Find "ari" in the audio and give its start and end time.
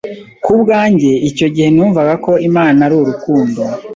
2.85-2.95